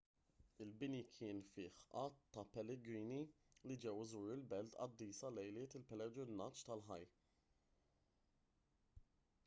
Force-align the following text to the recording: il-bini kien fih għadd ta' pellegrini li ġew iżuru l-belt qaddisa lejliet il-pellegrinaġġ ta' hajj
il-bini 0.63 0.99
kien 1.15 1.41
fih 1.55 1.65
għadd 2.03 2.23
ta' 2.37 2.45
pellegrini 2.55 3.19
li 3.71 3.77
ġew 3.83 3.93
iżuru 4.05 4.37
l-belt 4.37 4.77
qaddisa 4.79 5.31
lejliet 5.39 5.75
il-pellegrinaġġ 5.81 6.63
ta' 6.71 6.79
hajj 6.87 7.19